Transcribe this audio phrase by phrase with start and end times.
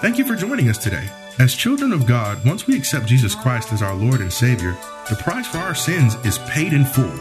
[0.00, 1.06] Thank you for joining us today.
[1.38, 4.74] As children of God, once we accept Jesus Christ as our Lord and Savior,
[5.10, 7.14] the price for our sins is paid in full.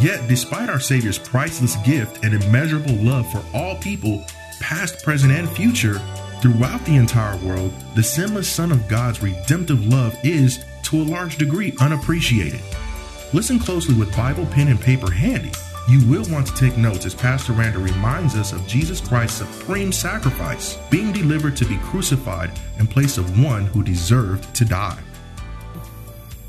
[0.00, 4.22] Yet, despite our Savior's priceless gift and immeasurable love for all people,
[4.60, 5.98] past, present, and future,
[6.42, 11.38] throughout the entire world, the sinless Son of God's redemptive love is, to a large
[11.38, 12.60] degree, unappreciated.
[13.32, 15.52] Listen closely with Bible, pen, and paper handy
[15.88, 19.92] you will want to take notes as Pastor Rander reminds us of Jesus Christ's supreme
[19.92, 24.98] sacrifice, being delivered to be crucified in place of one who deserved to die.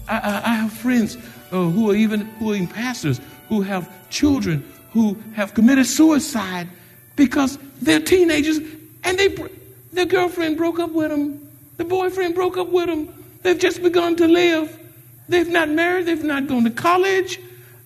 [0.08, 1.18] I, I, I have friends
[1.52, 6.68] uh, who are even who are even pastors who have children who have committed suicide
[7.16, 8.58] because they're teenagers
[9.04, 9.36] and they
[9.94, 13.10] their girlfriend broke up with them, the boyfriend broke up with them.
[13.42, 14.78] They've just begun to live.
[15.28, 16.06] They've not married.
[16.06, 17.40] They've not gone to college.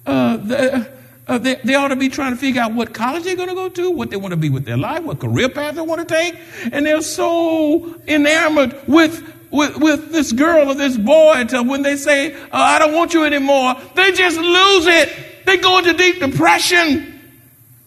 [0.05, 0.91] Uh, the,
[1.27, 3.55] uh, they, they ought to be trying to figure out what college they're going to
[3.55, 6.07] go to, what they want to be with their life, what career path they want
[6.07, 6.35] to take.
[6.71, 11.95] And they're so enamored with, with, with this girl or this boy until when they
[11.95, 15.45] say, oh, I don't want you anymore, they just lose it.
[15.45, 17.11] They go into deep depression.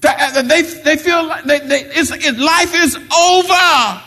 [0.02, 4.02] Uh, they, they feel like they, they, it, life is over.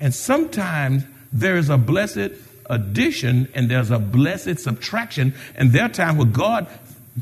[0.00, 2.32] And sometimes there is a blessed
[2.70, 5.34] addition and there's a blessed subtraction.
[5.56, 6.68] And there are times where God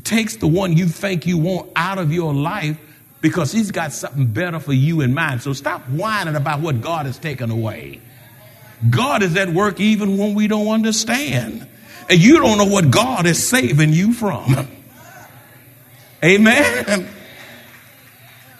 [0.03, 2.77] takes the one you think you want out of your life
[3.21, 5.41] because he's got something better for you in mind.
[5.41, 8.01] So stop whining about what God has taken away.
[8.89, 11.67] God is at work even when we don't understand.
[12.09, 14.67] And you don't know what God is saving you from.
[16.23, 17.09] Amen.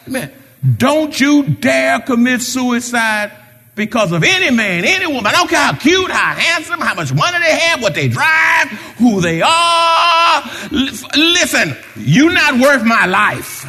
[0.08, 0.34] Amen.
[0.78, 3.32] Don't you dare commit suicide
[3.80, 5.26] because of any man, any woman.
[5.26, 8.68] I don't care how cute, how handsome, how much money they have, what they drive,
[8.98, 10.44] who they are.
[10.70, 13.66] Listen, you're not worth my life.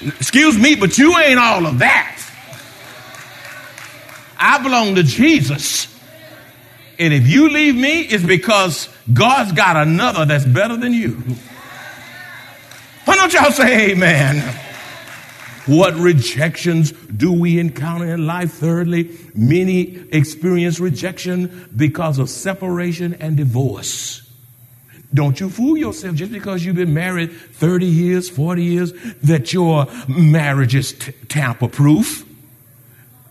[0.00, 2.14] Excuse me, but you ain't all of that.
[4.38, 5.92] I belong to Jesus.
[6.96, 11.20] And if you leave me, it's because God's got another that's better than you.
[13.04, 14.67] Why don't y'all say amen?
[15.68, 18.52] What rejections do we encounter in life?
[18.52, 24.22] Thirdly, many experience rejection because of separation and divorce.
[25.12, 28.92] Don't you fool yourself just because you've been married 30 years, 40 years,
[29.22, 32.26] that your marriage is t- tamper proof,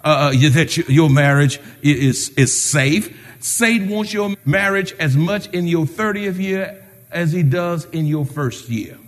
[0.03, 3.17] uh, uh that your marriage is, is safe.
[3.39, 8.25] Satan wants your marriage as much in your 30th year as he does in your
[8.25, 8.99] first year.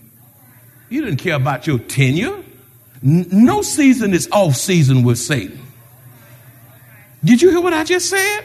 [0.90, 2.44] He doesn't care about your tenure.
[3.02, 5.66] No season is off season with Satan.
[7.24, 8.42] Did you hear what I just said?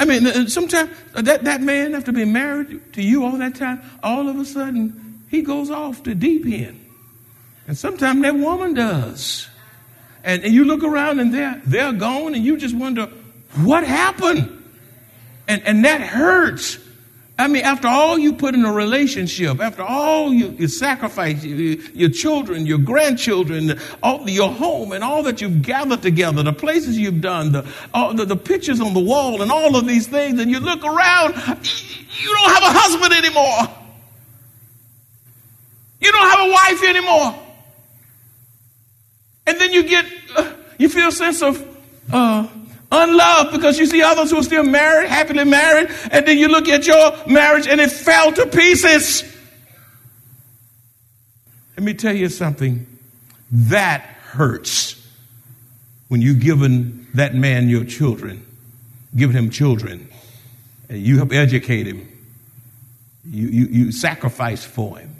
[0.00, 3.82] I mean, uh, sometimes that, that man, after being married to you all that time,
[4.02, 6.84] all of a sudden he goes off to deep end.
[7.66, 9.48] And sometimes that woman does.
[10.24, 13.06] And, and you look around and they're, they're gone and you just wonder,
[13.56, 14.54] what happened?
[15.46, 16.78] And, and that hurts.
[17.40, 21.80] I mean, after all you put in a relationship, after all you, you sacrifice, you,
[21.94, 26.98] your children, your grandchildren, all, your home, and all that you've gathered together, the places
[26.98, 30.40] you've done, the, all, the, the pictures on the wall, and all of these things,
[30.40, 33.72] and you look around, you don't have a husband anymore.
[36.00, 37.44] You don't have a wife anymore.
[39.46, 40.06] And then you get,
[40.36, 41.64] uh, you feel a sense of,
[42.12, 42.48] uh,
[42.90, 46.68] unloved because you see others who are still married, happily married, and then you look
[46.68, 49.22] at your marriage and it fell to pieces.
[51.76, 52.86] Let me tell you something.
[53.50, 54.94] That hurts
[56.08, 58.44] when you've given that man your children,
[59.14, 60.08] given him children,
[60.88, 62.08] and you have educated him,
[63.24, 65.14] you, you, you sacrifice for him,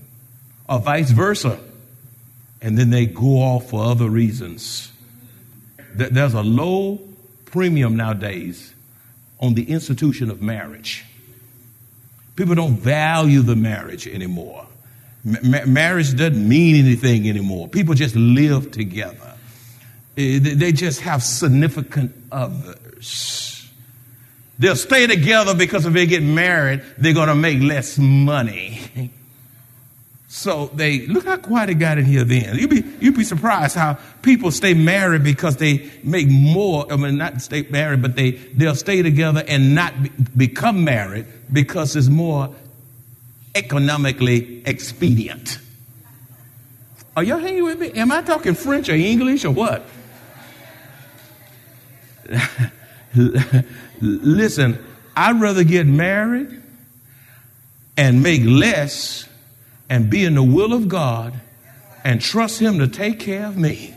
[0.69, 1.61] or vice versa,
[2.61, 4.91] and then they go off for other reasons.
[5.94, 7.08] There's a low
[7.50, 8.75] premium nowadays
[9.41, 11.05] on the institution of marriage.
[12.37, 14.67] People don't value the marriage anymore.
[15.25, 17.69] Ma- marriage doesn't mean anything anymore.
[17.69, 19.35] People just live together.
[20.17, 23.69] Eh, they just have significant others.
[24.59, 28.78] They'll stay together because if they get married, they're going to make less money.
[30.38, 32.23] So they look how quiet it got in here.
[32.23, 36.87] Then you'd be you'd be surprised how people stay married because they make more.
[36.93, 41.26] I mean, not stay married, but they they'll stay together and not be, become married
[41.52, 42.55] because it's more
[43.56, 45.58] economically expedient.
[47.17, 47.90] Are y'all hanging with me?
[47.94, 49.85] Am I talking French or English or what?
[54.00, 54.79] Listen,
[55.17, 56.62] I'd rather get married
[57.96, 59.28] and make less
[59.90, 61.35] and be in the will of God
[62.05, 63.94] and trust Him to take care of me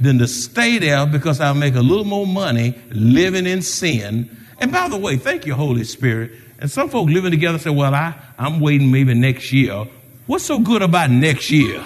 [0.00, 4.36] than to stay there because I'll make a little more money living in sin.
[4.58, 6.32] And by the way, thank you, Holy Spirit.
[6.58, 9.86] And some folk living together say, Well, I, I'm waiting maybe next year.
[10.26, 11.82] What's so good about next year?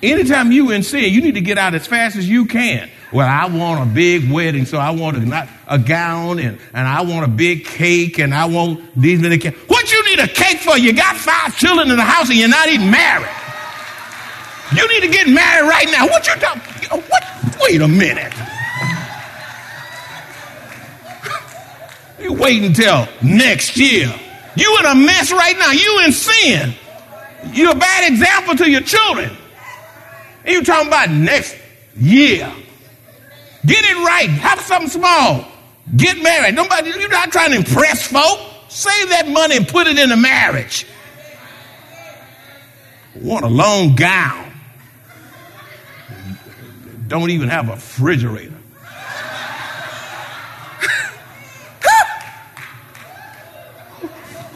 [0.00, 2.88] Anytime you in sin, you need to get out as fast as you can.
[3.12, 7.02] Well, I want a big wedding, so I want a, a gown and, and I
[7.02, 9.56] want a big cake and I want these many cake.
[10.08, 10.78] Need a cake for?
[10.78, 13.28] You got five children in the house and you're not even married.
[14.74, 16.06] You need to get married right now.
[16.06, 16.62] What you talking?
[16.90, 17.24] What?
[17.60, 18.32] Wait a minute.
[22.20, 24.12] You wait until next year.
[24.56, 25.72] You in a mess right now.
[25.72, 26.74] You in sin.
[27.52, 29.30] You're a bad example to your children.
[30.44, 31.54] And you talking about next
[31.96, 32.50] year.
[33.66, 34.28] Get it right.
[34.30, 35.46] Have something small.
[35.96, 36.54] Get married.
[36.54, 38.47] Nobody, you're not trying to impress folk.
[38.68, 40.86] Save that money and put it in a marriage.
[43.14, 44.52] Want a long gown.
[47.08, 48.52] Don't even have a refrigerator.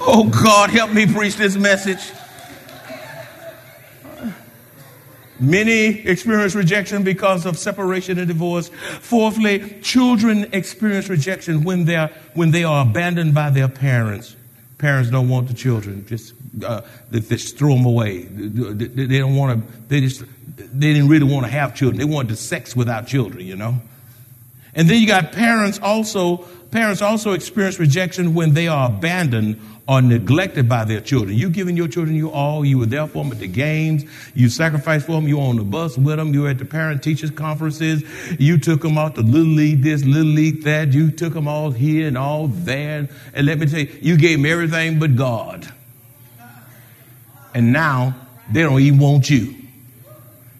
[0.00, 2.12] oh God, help me preach this message.
[5.42, 8.68] Many experience rejection because of separation and divorce.
[9.00, 14.36] Fourthly, children experience rejection when they're when they are abandoned by their parents.
[14.78, 16.34] Parents don't want the children; just
[16.64, 18.22] uh, they just throw them away.
[18.22, 19.72] They don't want to.
[19.88, 20.22] They just
[20.56, 21.98] they didn't really want to have children.
[21.98, 23.80] They wanted to sex without children, you know.
[24.74, 26.38] And then you got parents also.
[26.70, 31.36] Parents also experience rejection when they are abandoned or neglected by their children.
[31.36, 34.04] You giving your children you all, you were there for them at the games,
[34.34, 36.64] you sacrificed for them, you were on the bus with them, you were at the
[36.64, 38.02] parent teachers conferences,
[38.38, 41.72] you took them out to Little League this, Little League that, you took them all
[41.72, 43.08] here and all there.
[43.34, 45.70] And let me tell you, you gave them everything but God.
[47.54, 48.14] And now
[48.50, 49.56] they don't even want you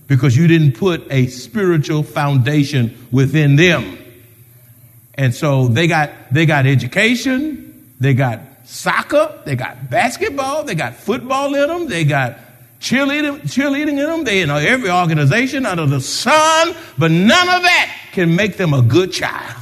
[0.08, 3.98] because you didn't put a spiritual foundation within them.
[5.14, 10.94] And so they got, they got education, they got soccer, they got basketball, they got
[10.94, 12.38] football in them, they got
[12.80, 18.08] cheerleading, cheerleading in them, they in every organization under the sun, but none of that
[18.12, 19.61] can make them a good child.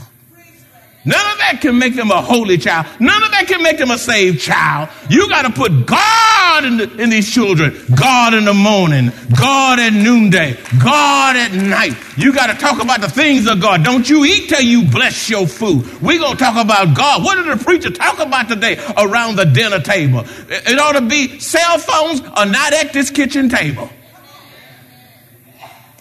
[1.03, 2.87] None of that can make them a holy child.
[3.01, 4.91] None of that can make them a saved child.
[5.09, 7.75] You got to put God in, the, in, these children.
[7.99, 11.97] God in the morning, God at noonday, God at night.
[12.19, 13.83] You got to talk about the things of God.
[13.83, 15.87] Don't you eat till you bless your food.
[16.03, 17.25] we going to talk about God.
[17.25, 20.25] What did the preacher talk about today around the dinner table?
[20.49, 23.89] It ought to be cell phones are not at this kitchen table.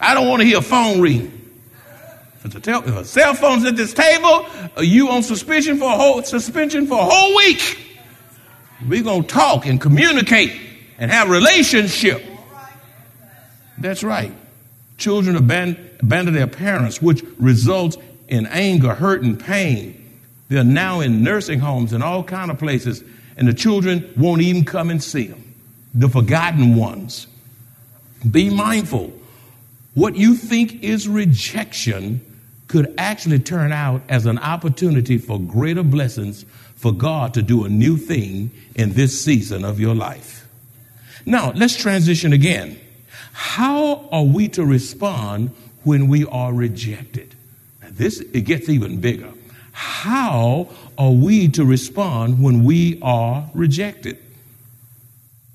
[0.02, 1.39] I don't want to hear a phone ring.
[2.44, 4.46] If tel- if cell phone's at this table,
[4.78, 7.78] you on suspicion for a whole suspension for a whole week.
[8.88, 10.60] We're gonna talk and communicate
[10.98, 12.24] and have relationship.
[13.78, 14.34] That's right.
[14.98, 17.98] Children abandon, abandon their parents, which results
[18.30, 19.96] in anger, hurt, and pain.
[20.48, 23.04] They're now in nursing homes and all kind of places,
[23.38, 25.44] and the children won't even come and see them.
[25.94, 27.28] The forgotten ones.
[28.30, 29.14] Be mindful.
[29.94, 32.22] What you think is rejection
[32.70, 36.46] could actually turn out as an opportunity for greater blessings
[36.76, 40.48] for God to do a new thing in this season of your life.
[41.26, 42.80] Now, let's transition again.
[43.34, 45.50] How are we to respond
[45.84, 47.36] when we are rejected?
[47.82, 49.34] Now, this it gets even bigger.
[49.72, 54.18] How are we to respond when we are rejected?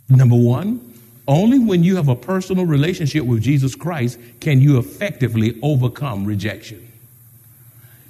[0.09, 0.94] Number 1,
[1.28, 6.90] only when you have a personal relationship with Jesus Christ can you effectively overcome rejection.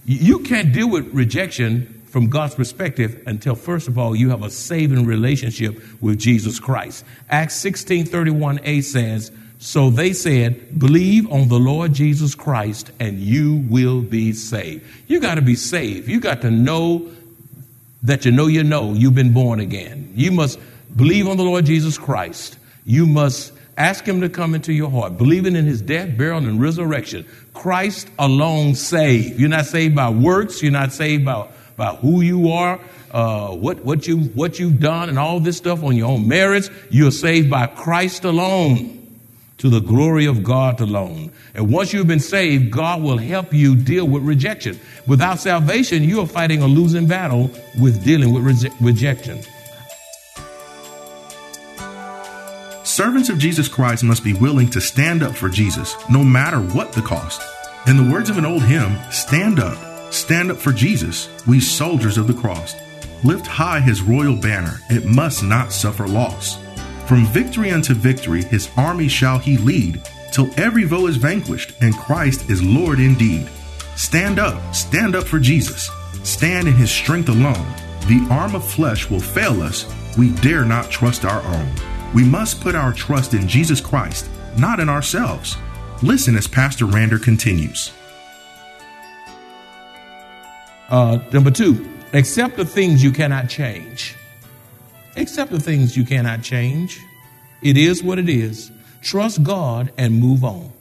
[0.07, 4.51] You can't deal with rejection from God's perspective until, first of all, you have a
[4.51, 7.05] saving relationship with Jesus Christ.
[7.31, 13.65] Acts 16 31a says, So they said, Believe on the Lord Jesus Christ and you
[13.69, 14.85] will be saved.
[15.09, 16.09] You got to be saved.
[16.09, 17.11] You got to know
[18.03, 20.13] that you know you know you've been born again.
[20.15, 20.61] You must
[20.95, 22.59] believe on the Lord Jesus Christ.
[22.85, 26.61] You must Ask Him to come into your heart, believing in His death, burial, and
[26.61, 27.27] resurrection.
[27.53, 29.39] Christ alone save.
[29.39, 30.63] You're not saved by works.
[30.63, 35.09] You're not saved by, by who you are, uh, what, what, you, what you've done,
[35.09, 36.71] and all this stuff on your own merits.
[36.91, 39.01] You're saved by Christ alone
[39.59, 41.33] to the glory of God alone.
[41.55, 44.79] And once you've been saved, God will help you deal with rejection.
[45.07, 47.51] Without salvation, you are fighting a losing battle
[47.81, 49.41] with dealing with re- rejection.
[52.95, 56.93] Servants of Jesus Christ must be willing to stand up for Jesus, no matter what
[56.93, 57.43] the cost.
[57.89, 62.19] In the words of an old hymn, stand up, stand up for Jesus, we soldiers
[62.19, 62.77] of the cross.
[63.25, 66.57] Lift high his royal banner, it must not suffer loss.
[67.07, 71.97] From victory unto victory, his army shall he lead, till every foe is vanquished, and
[71.97, 73.51] Christ is Lord indeed.
[73.97, 75.91] Stand up, stand up for Jesus.
[76.23, 77.67] Stand in his strength alone.
[78.07, 81.94] The arm of flesh will fail us, we dare not trust our own.
[82.15, 85.57] We must put our trust in Jesus Christ, not in ourselves.
[86.01, 87.93] Listen as Pastor Rander continues.
[90.89, 94.15] Uh, number two, accept the things you cannot change.
[95.17, 97.01] Accept the things you cannot change.
[97.63, 98.71] It is what it is.
[99.03, 100.73] Trust God and move on.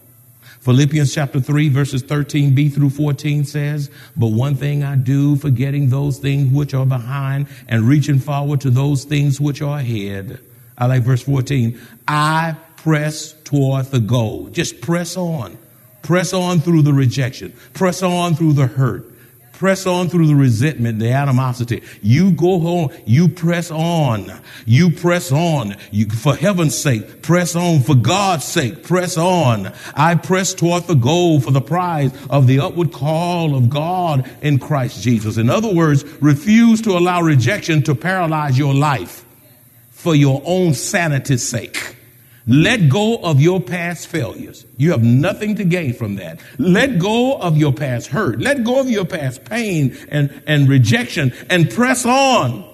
[0.59, 6.19] Philippians chapter 3, verses 13b through 14 says, But one thing I do, forgetting those
[6.19, 10.39] things which are behind and reaching forward to those things which are ahead.
[10.77, 11.79] I like verse 14.
[12.07, 14.49] I press toward the goal.
[14.49, 15.57] Just press on.
[16.01, 17.53] Press on through the rejection.
[17.73, 19.09] Press on through the hurt.
[19.53, 21.83] Press on through the resentment, the animosity.
[22.01, 22.89] You go home.
[23.05, 24.41] You press on.
[24.65, 25.77] You press on.
[25.91, 27.79] You, for heaven's sake, press on.
[27.79, 29.71] For God's sake, press on.
[29.95, 34.59] I press toward the goal for the prize of the upward call of God in
[34.59, 35.37] Christ Jesus.
[35.37, 39.22] In other words, refuse to allow rejection to paralyze your life
[40.03, 41.95] for your own sanity's sake.
[42.45, 44.65] Let go of your past failures.
[44.75, 46.41] You have nothing to gain from that.
[46.57, 48.41] Let go of your past hurt.
[48.41, 52.69] Let go of your past pain and, and rejection and press on.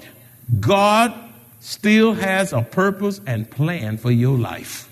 [0.59, 1.13] God
[1.59, 4.89] still has a purpose and plan for your life.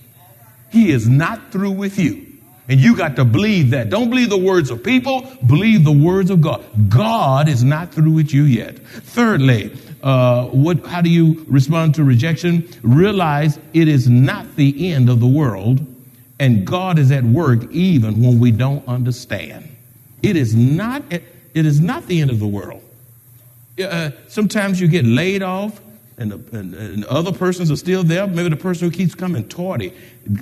[0.72, 2.28] He is not through with you.
[2.70, 3.90] And you got to believe that.
[3.90, 6.64] Don't believe the words of people, believe the words of God.
[6.90, 8.78] God is not through with you yet.
[8.78, 9.70] Thirdly,
[10.04, 12.68] uh, what, how do you respond to rejection?
[12.84, 15.86] Realize it is not the end of the world,
[16.40, 19.76] and God is at work even when we don't understand.
[20.22, 21.24] It is not, it
[21.54, 22.84] is not the end of the world.
[23.82, 25.80] Uh, sometimes you get laid off,
[26.20, 28.26] and, the, and, and, other persons are still there.
[28.26, 29.94] Maybe the person who keeps coming tardy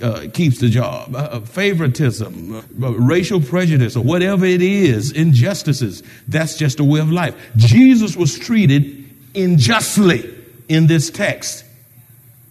[0.02, 1.14] uh, keeps the job.
[1.14, 6.02] Uh, uh favoritism, uh, racial prejudice, or whatever it is, injustices.
[6.28, 7.34] That's just a way of life.
[7.56, 8.95] Jesus was treated
[9.36, 10.34] unjustly
[10.68, 11.64] in this text,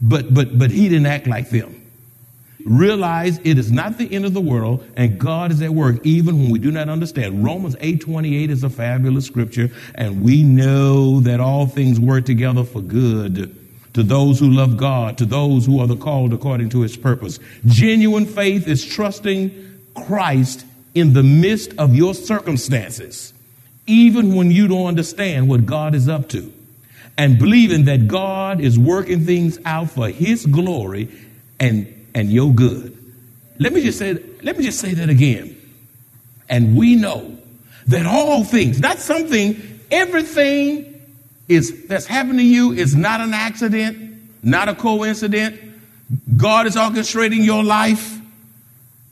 [0.01, 1.81] but, but, but he didn't act like them.
[2.65, 6.39] Realize it is not the end of the world and God is at work even
[6.39, 7.43] when we do not understand.
[7.43, 12.81] Romans 8:28 is a fabulous scripture and we know that all things work together for
[12.81, 13.55] good
[13.93, 17.39] to those who love God, to those who are the called according to his purpose.
[17.67, 19.51] Genuine faith is trusting
[20.07, 20.65] Christ
[20.95, 23.31] in the midst of your circumstances,
[23.85, 26.51] even when you don't understand what God is up to
[27.17, 31.09] and believing that God is working things out for his glory
[31.59, 32.97] and, and your good.
[33.57, 35.55] Let me just say, let me just say that again.
[36.49, 37.37] And we know
[37.87, 40.91] that all things, not something, everything
[41.47, 45.59] is that's happened to you is not an accident, not a coincidence.
[46.35, 48.19] God is orchestrating your life.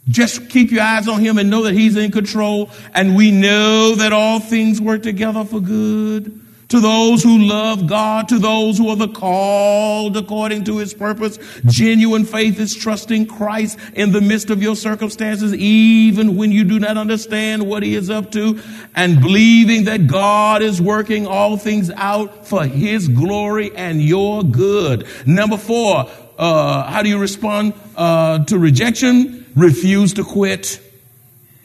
[0.10, 2.70] Just keep your eyes on him and know that he's in control.
[2.94, 6.43] And we know that all things work together for good
[6.74, 11.38] to those who love God, to those who are the called according to his purpose.
[11.68, 16.80] Genuine faith is trusting Christ in the midst of your circumstances, even when you do
[16.80, 18.60] not understand what he is up to,
[18.96, 25.06] and believing that God is working all things out for his glory and your good.
[25.28, 29.46] Number four, uh, how do you respond uh, to rejection?
[29.56, 30.82] Refuse to quit.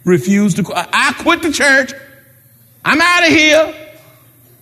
[0.05, 0.77] Refuse to quit.
[0.93, 1.95] I quit the church.
[2.85, 3.88] I'm out of here.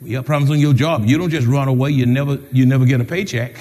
[0.02, 1.04] You have problems on your job.
[1.04, 1.90] You don't just run away.
[1.90, 3.56] You never, you never get a paycheck.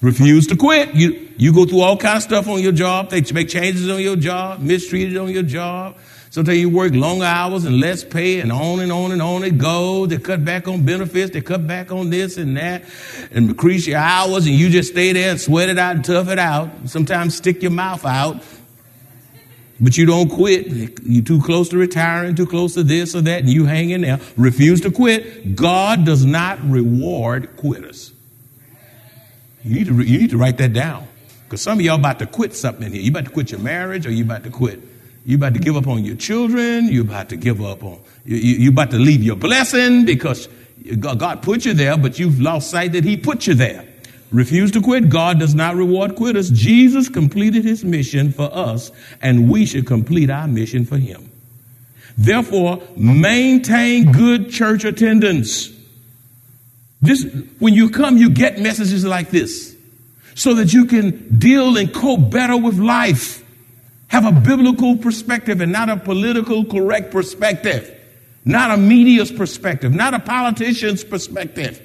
[0.00, 0.94] Refuse to quit.
[0.94, 3.10] You, you go through all kinds of stuff on your job.
[3.10, 5.96] They make changes on your job, mistreated on your job.
[6.30, 9.56] Sometimes you work longer hours and less pay and on and on and on it
[9.56, 10.08] goes.
[10.08, 11.32] They cut back on benefits.
[11.32, 12.84] They cut back on this and that
[13.30, 16.28] and increase your hours and you just stay there and sweat it out and tough
[16.28, 16.68] it out.
[16.86, 18.42] Sometimes stick your mouth out
[19.80, 20.66] but you don't quit.
[21.02, 24.02] You're too close to retiring, too close to this or that, and you hang in
[24.02, 24.20] there.
[24.36, 25.54] Refuse to quit.
[25.54, 28.12] God does not reward quitters.
[29.64, 31.06] You need to, you need to write that down.
[31.44, 33.02] Because some of y'all about to quit something here.
[33.02, 34.80] You about to quit your marriage or you about to quit.
[35.24, 36.86] You about to give up on your children.
[36.86, 40.48] You about to give up on, you, you, you about to leave your blessing because
[41.00, 43.85] God put you there, but you've lost sight that He put you there.
[44.32, 45.08] Refuse to quit.
[45.08, 46.50] God does not reward quitters.
[46.50, 48.90] Jesus completed His mission for us,
[49.22, 51.30] and we should complete our mission for Him.
[52.18, 55.70] Therefore, maintain good church attendance.
[57.02, 57.24] This,
[57.58, 59.76] when you come, you get messages like this
[60.34, 63.42] so that you can deal and cope better with life.
[64.08, 67.92] Have a biblical perspective and not a political correct perspective,
[68.44, 71.82] not a media's perspective, not a politician's perspective,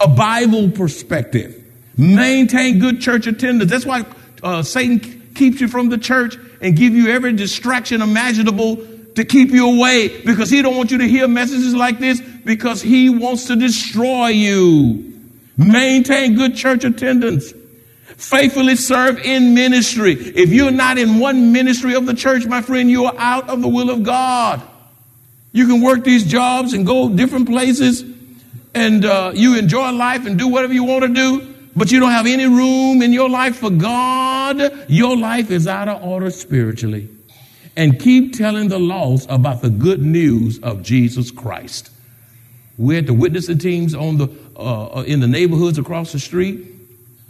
[0.00, 1.62] a Bible perspective.
[1.96, 3.70] Maintain good church attendance.
[3.70, 4.04] That's why
[4.42, 8.76] uh, Satan keeps you from the church and give you every distraction imaginable
[9.14, 12.80] to keep you away because he don't want you to hear messages like this because
[12.80, 15.12] he wants to destroy you.
[15.56, 17.52] Maintain good church attendance.
[18.16, 20.12] Faithfully serve in ministry.
[20.12, 23.60] If you're not in one ministry of the church, my friend, you are out of
[23.60, 24.62] the will of God.
[25.52, 28.04] You can work these jobs and go different places
[28.74, 32.10] and uh, you enjoy life and do whatever you want to do, but you don't
[32.10, 34.86] have any room in your life for God.
[34.88, 37.08] Your life is out of order spiritually
[37.76, 41.90] and keep telling the lost about the good news of Jesus Christ.
[42.78, 46.66] We had the witnessing teams on the uh, uh, in the neighborhoods across the street,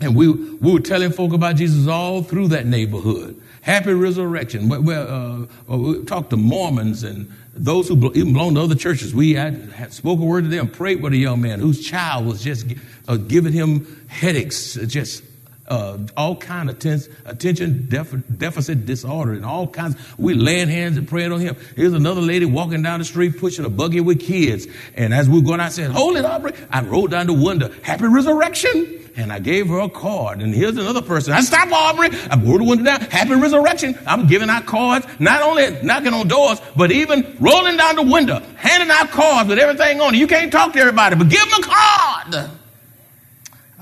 [0.01, 3.41] and we we were telling folk about Jesus all through that neighborhood.
[3.63, 4.69] Happy resurrection.
[4.69, 8.75] We, we, uh, uh we talked to Mormons and those who even belong to other
[8.75, 9.15] churches.
[9.15, 12.27] We had, had spoke a word to them, prayed with a young man whose child
[12.27, 12.67] was just
[13.09, 15.25] uh, giving him headaches, just
[15.71, 19.97] uh, all kind of tense, attention def- deficit disorder and all kinds.
[20.19, 21.57] We laying hands and praying on him.
[21.77, 24.67] Here's another lady walking down the street pushing a buggy with kids.
[24.97, 27.71] And as we were going, I said, "Hold it, Aubrey!" I rolled down the window.
[27.83, 29.00] Happy resurrection.
[29.17, 30.41] And I gave her a card.
[30.41, 31.33] And here's another person.
[31.33, 32.11] I stop, Aubrey.
[32.31, 33.01] I rolled the window down.
[33.03, 33.99] Happy resurrection.
[34.07, 38.41] I'm giving out cards, not only knocking on doors, but even rolling down the window,
[38.57, 40.19] handing out cards with everything on it.
[40.19, 42.51] You can't talk to everybody, but give them a card.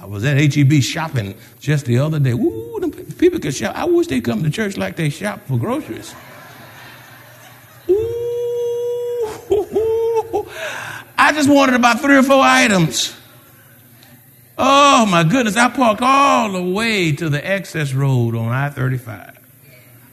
[0.01, 2.31] I was at HEB shopping just the other day.
[2.31, 2.81] Ooh,
[3.19, 3.77] people could shop.
[3.77, 6.15] I wish they come to church like they shop for groceries.
[7.91, 7.95] Ooh,
[11.19, 13.18] I just wanted about three or four items.
[14.61, 19.39] Oh my goodness, I parked all the way to the access road on I 35.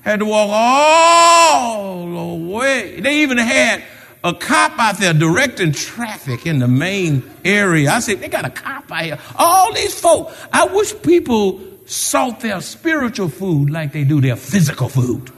[0.01, 2.99] Had to walk all the way.
[2.99, 3.83] They even had
[4.23, 7.89] a cop out there directing traffic in the main area.
[7.89, 9.19] I said, they got a cop out here.
[9.35, 10.31] All these folk.
[10.53, 15.31] I wish people sought their spiritual food like they do their physical food.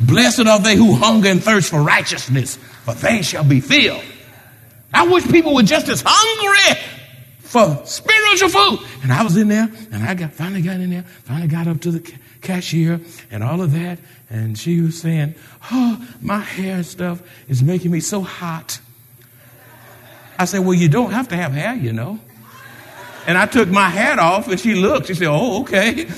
[0.00, 4.04] Blessed are they who hunger and thirst for righteousness, for they shall be filled.
[4.94, 6.80] I wish people were just as hungry
[7.40, 8.86] for spiritual food.
[9.02, 11.80] And I was in there, and I got finally got in there, finally got up
[11.82, 13.98] to the cashier and all of that.
[14.30, 15.34] And she was saying,
[15.72, 18.80] Oh, my hair stuff is making me so hot.
[20.38, 22.20] I said, Well, you don't have to have hair, you know.
[23.26, 25.08] And I took my hat off, and she looked.
[25.08, 26.06] She said, Oh, okay.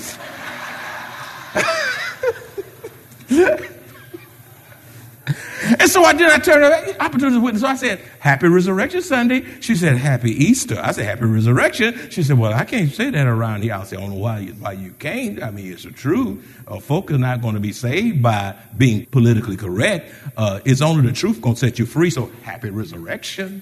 [5.79, 6.29] And so I did.
[6.29, 7.61] I turned her opportunity witness.
[7.61, 9.45] So I said, Happy Resurrection Sunday.
[9.61, 10.77] She said, Happy Easter.
[10.83, 12.09] I said, Happy Resurrection.
[12.09, 13.73] She said, Well, I can't say that around here.
[13.73, 15.41] I said, I don't know why you, why you can't.
[15.41, 16.45] I mean, it's the truth.
[16.67, 20.13] Uh, folk are not going to be saved by being politically correct.
[20.35, 22.09] Uh, it's only the truth going to set you free.
[22.09, 23.61] So, Happy Resurrection.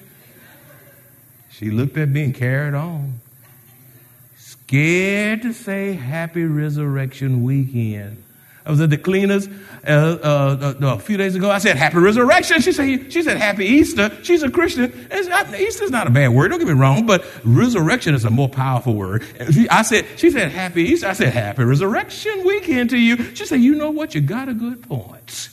[1.52, 3.20] She looked at me and carried on.
[4.36, 8.25] Scared to say Happy Resurrection Weekend.
[8.66, 9.48] I was at the cleaners
[9.88, 11.52] uh, uh, uh, a few days ago.
[11.52, 12.62] I said, Happy Resurrection.
[12.62, 14.12] She said, she said Happy Easter.
[14.24, 14.92] She's a Christian.
[15.58, 16.50] Easter's not a bad word.
[16.50, 19.24] Don't get me wrong, but resurrection is a more powerful word.
[19.52, 21.08] She, I said, she said, Happy Easter.
[21.08, 23.36] I said, Happy Resurrection weekend to you.
[23.36, 24.16] She said, You know what?
[24.16, 25.50] You got a good point.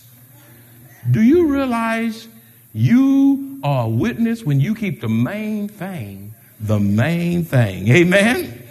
[1.10, 2.28] Do you realize
[2.72, 7.88] you are a witness when you keep the main thing the main thing?
[7.88, 8.62] Amen?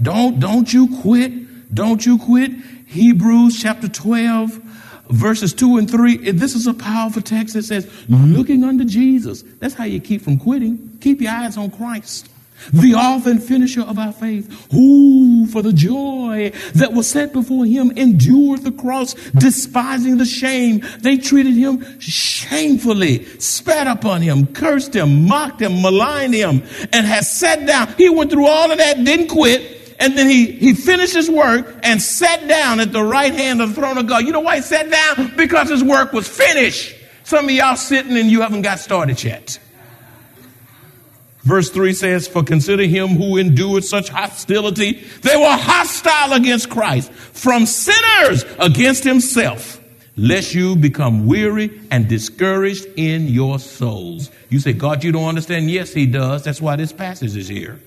[0.00, 1.74] Don't, don't you quit.
[1.74, 2.52] Don't you quit.
[2.92, 4.60] Hebrews chapter 12,
[5.08, 6.32] verses 2 and 3.
[6.32, 9.42] This is a powerful text that says, looking unto Jesus.
[9.60, 10.98] That's how you keep from quitting.
[11.00, 12.28] Keep your eyes on Christ.
[12.72, 17.64] The author and finisher of our faith, who for the joy that was set before
[17.64, 20.84] him endured the cross, despising the shame.
[21.00, 27.32] They treated him shamefully, spat upon him, cursed him, mocked him, maligned him, and has
[27.36, 27.94] sat down.
[27.96, 31.76] He went through all of that, didn't quit, and then he, he finished his work
[31.84, 34.26] and sat down at the right hand of the throne of God.
[34.26, 35.36] You know why he sat down?
[35.36, 36.96] Because his work was finished.
[37.22, 39.60] Some of y'all sitting and you haven't got started yet.
[41.44, 45.04] Verse 3 says, For consider him who endured such hostility.
[45.22, 49.80] They were hostile against Christ, from sinners against himself,
[50.16, 54.32] lest you become weary and discouraged in your souls.
[54.48, 55.70] You say, God, you don't understand?
[55.70, 56.42] Yes, he does.
[56.42, 57.78] That's why this passage is here.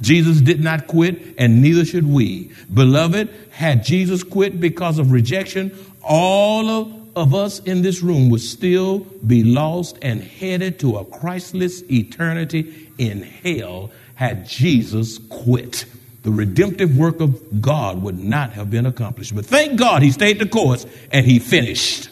[0.00, 2.50] Jesus did not quit, and neither should we.
[2.72, 8.40] Beloved, had Jesus quit because of rejection, all of of us in this room would
[8.40, 15.86] still be lost and headed to a Christless eternity in hell had Jesus quit.
[16.22, 19.34] The redemptive work of God would not have been accomplished.
[19.34, 22.10] But thank God he stayed the course and he finished.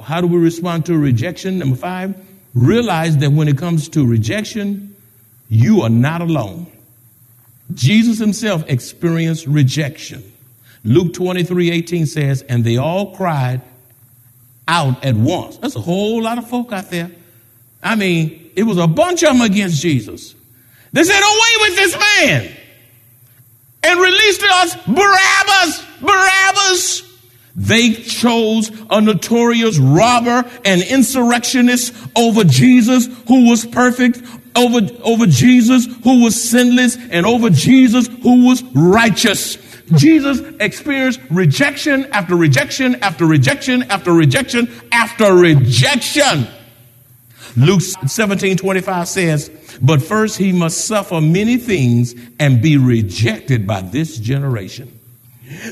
[0.00, 1.58] How do we respond to rejection?
[1.58, 2.16] Number five,
[2.54, 4.89] realize that when it comes to rejection,
[5.50, 6.68] you are not alone.
[7.74, 10.32] Jesus himself experienced rejection.
[10.84, 13.60] Luke 23 18 says, And they all cried
[14.66, 15.58] out at once.
[15.58, 17.10] That's a whole lot of folk out there.
[17.82, 20.34] I mean, it was a bunch of them against Jesus.
[20.92, 22.56] They said, Away with this man
[23.82, 27.10] and released us Barabbas, Barabbas.
[27.56, 34.22] They chose a notorious robber and insurrectionist over Jesus who was perfect,
[34.56, 39.56] over, over Jesus who was sinless, and over Jesus who was righteous.
[39.96, 46.46] Jesus experienced rejection after rejection after rejection after rejection after rejection.
[47.56, 53.82] Luke 17 25 says, But first he must suffer many things and be rejected by
[53.82, 54.96] this generation.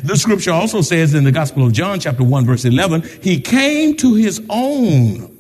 [0.03, 3.97] The scripture also says in the Gospel of John, chapter 1, verse 11, He came
[3.99, 5.37] to his own,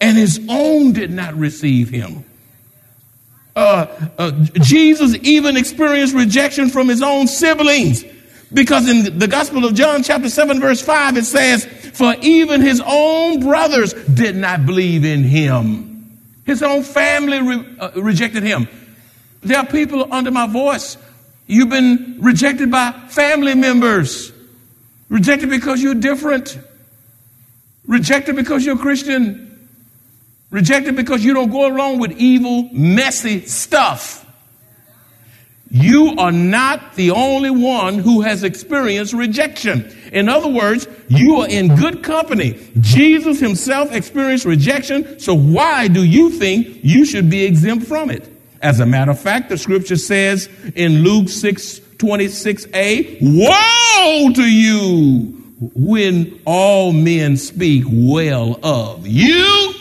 [0.00, 2.24] and his own did not receive him.
[3.56, 3.86] Uh,
[4.18, 8.04] uh, Jesus even experienced rejection from his own siblings.
[8.52, 12.82] Because in the Gospel of John, chapter 7, verse 5, it says, For even his
[12.84, 16.20] own brothers did not believe in him.
[16.44, 18.68] His own family re- uh, rejected him.
[19.40, 20.96] There are people under my voice.
[21.46, 24.32] You've been rejected by family members,
[25.08, 26.58] rejected because you're different,
[27.86, 29.45] rejected because you're Christian,
[30.50, 34.24] rejected because you don't go along with evil, messy stuff.
[35.68, 39.92] You are not the only one who has experienced rejection.
[40.12, 42.58] In other words, you are in good company.
[42.80, 48.28] Jesus himself experienced rejection, so why do you think you should be exempt from it?
[48.62, 55.42] As a matter of fact, the scripture says in Luke 6 26a, Woe to you
[55.74, 59.75] when all men speak well of you.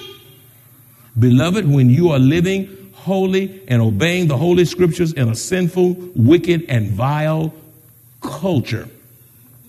[1.18, 6.66] Beloved, when you are living holy and obeying the holy scriptures in a sinful, wicked,
[6.68, 7.54] and vile
[8.22, 8.90] culture.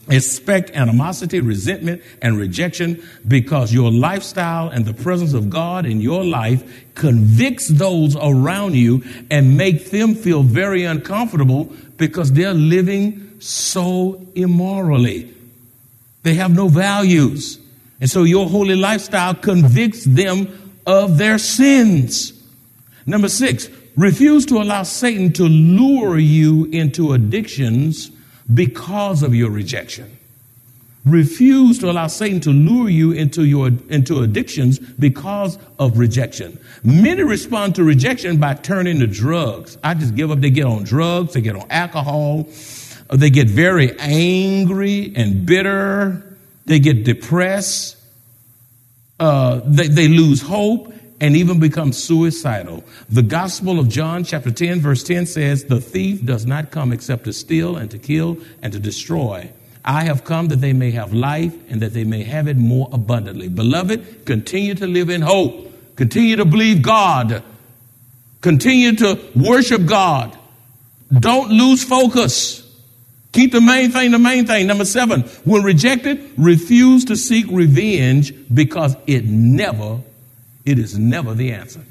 [0.08, 6.24] Expect animosity, resentment, and rejection because your lifestyle and the presence of God in your
[6.24, 6.62] life
[6.94, 11.64] convicts those around you and make them feel very uncomfortable
[11.96, 15.34] because they're living so immorally.
[16.22, 17.58] They have no values.
[18.00, 22.32] And so your holy lifestyle convicts them of their sins.
[23.06, 28.10] Number six, refuse to allow Satan to lure you into addictions
[28.52, 30.16] because of your rejection.
[31.04, 36.58] Refuse to allow Satan to lure you into your into addictions because of rejection.
[36.82, 39.78] Many respond to rejection by turning to drugs.
[39.84, 40.40] I just give up.
[40.40, 41.34] They get on drugs.
[41.34, 42.48] They get on alcohol.
[43.12, 46.36] They get very angry and bitter.
[46.64, 47.95] They get depressed.
[49.18, 52.84] Uh, they, they lose hope and even become suicidal.
[53.08, 57.24] The Gospel of John, chapter 10, verse 10 says, The thief does not come except
[57.24, 59.50] to steal and to kill and to destroy.
[59.84, 62.88] I have come that they may have life and that they may have it more
[62.92, 63.48] abundantly.
[63.48, 65.72] Beloved, continue to live in hope.
[65.94, 67.42] Continue to believe God.
[68.40, 70.36] Continue to worship God.
[71.10, 72.65] Don't lose focus.
[73.36, 74.66] Keep the main thing the main thing.
[74.66, 80.00] Number seven, when rejected, refuse to seek revenge because it never
[80.64, 81.84] it is never the answer.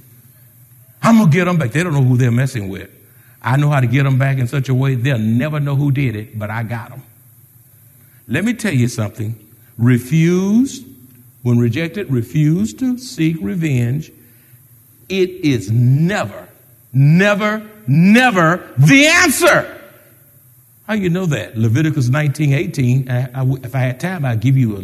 [1.03, 1.69] I'm going to get them back.
[1.69, 2.89] They don't know who they're messing with.
[3.43, 5.91] I know how to get them back in such a way they'll never know who
[5.91, 7.03] did it, but I got them.
[8.27, 9.35] Let me tell you something.
[9.77, 10.83] Refuse,
[11.43, 14.11] when rejected, refuse to seek revenge.
[15.09, 16.49] It is never,
[16.91, 19.74] never, never the answer.
[20.87, 21.57] How you know that?
[21.57, 23.09] Leviticus 19, 18.
[23.09, 24.77] I, I, if I had time, I'd give you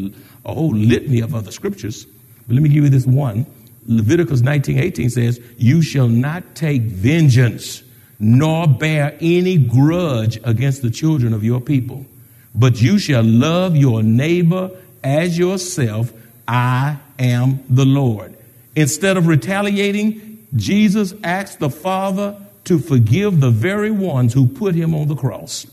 [0.46, 2.06] a, a whole litany of other scriptures.
[2.48, 3.46] But let me give you this one.
[3.88, 7.84] Leviticus 19:18 says, "You shall not take vengeance
[8.20, 12.06] nor bear any grudge against the children of your people,
[12.54, 14.72] but you shall love your neighbor
[15.04, 16.14] as yourself.
[16.48, 18.36] I am the Lord."
[18.76, 24.94] Instead of retaliating, Jesus asked the Father to forgive the very ones who put him
[24.94, 25.66] on the cross.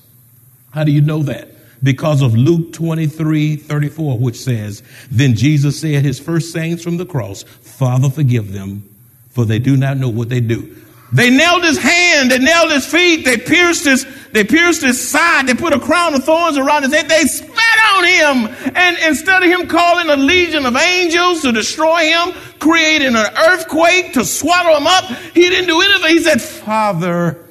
[0.71, 1.49] How do you know that?
[1.83, 7.07] Because of Luke 23 34, which says, Then Jesus said his first sayings from the
[7.07, 8.89] cross, Father, forgive them,
[9.31, 10.77] for they do not know what they do.
[11.11, 15.47] They nailed his hand, they nailed his feet, they pierced his, they pierced his side,
[15.47, 18.73] they put a crown of thorns around his head, they spat on him.
[18.77, 24.13] And instead of him calling a legion of angels to destroy him, creating an earthquake
[24.15, 26.11] to swallow him up, he didn't do anything.
[26.11, 27.43] He said, Father,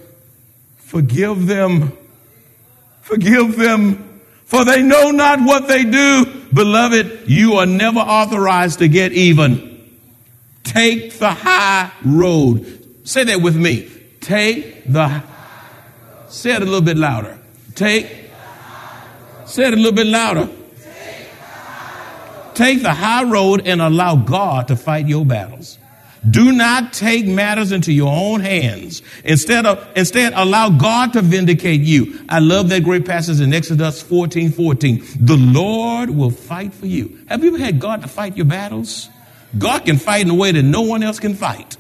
[0.78, 1.98] forgive them,
[3.08, 6.26] forgive them, for they know not what they do.
[6.54, 9.90] Beloved, you are never authorized to get even.
[10.64, 13.08] Take the high road.
[13.08, 13.90] Say that with me.
[14.20, 15.24] Take the,
[16.28, 17.38] say it a little bit louder.
[17.76, 18.08] Take,
[19.46, 20.50] say it a little bit louder.
[22.54, 25.78] Take the high road and allow God to fight your battles.
[26.30, 29.02] Do not take matters into your own hands.
[29.24, 32.20] Instead of, instead allow God to vindicate you.
[32.28, 35.04] I love that great passage in Exodus 14, 14.
[35.20, 37.20] The Lord will fight for you.
[37.30, 39.10] Have you ever had God to fight your battles?
[39.58, 41.78] God can fight in a way that no one else can fight.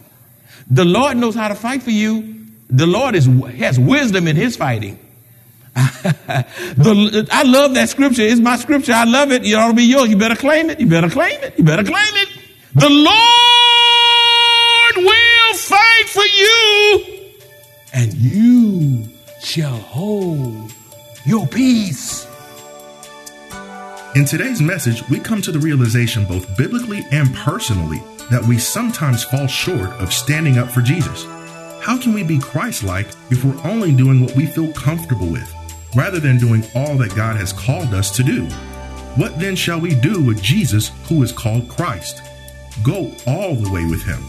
[0.69, 2.35] The Lord knows how to fight for you.
[2.69, 4.99] The Lord is, has wisdom in his fighting.
[5.75, 8.23] the, I love that scripture.
[8.23, 8.93] It's my scripture.
[8.93, 9.45] I love it.
[9.45, 10.09] It ought to be yours.
[10.09, 10.79] You better claim it.
[10.79, 11.57] You better claim it.
[11.57, 12.29] You better claim it.
[12.73, 13.56] The Lord
[15.67, 17.33] fight for you,
[17.93, 19.03] and you
[19.41, 20.71] shall hold
[21.25, 22.25] your peace.
[24.15, 28.01] In today's message, we come to the realization, both biblically and personally,
[28.31, 31.25] that we sometimes fall short of standing up for Jesus.
[31.81, 35.53] How can we be Christ like if we're only doing what we feel comfortable with,
[35.95, 38.45] rather than doing all that God has called us to do?
[39.17, 42.21] What then shall we do with Jesus, who is called Christ?
[42.83, 44.23] Go all the way with him.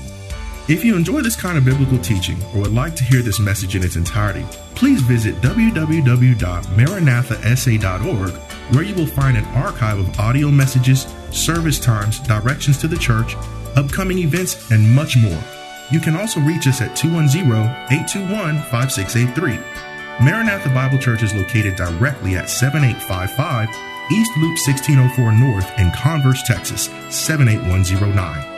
[0.69, 3.75] If you enjoy this kind of biblical teaching or would like to hear this message
[3.75, 8.31] in its entirety, please visit www.maranathasa.org
[8.75, 13.35] where you will find an archive of audio messages, service times, directions to the church,
[13.77, 15.43] upcoming events, and much more.
[15.91, 19.65] You can also reach us at 210-821-5683.
[20.21, 23.71] Maranatha Bible Church is located directly at 7855
[24.11, 28.58] East Loop 1604 North in Converse, Texas 78109,